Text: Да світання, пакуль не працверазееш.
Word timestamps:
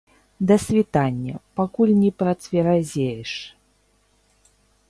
Да 0.39 0.57
світання, 0.57 1.35
пакуль 1.53 1.93
не 2.03 2.11
працверазееш. 2.23 3.37